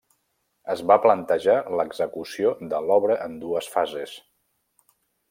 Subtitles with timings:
[0.75, 4.15] Es va plantejar l'execució de l'obra en dues fases.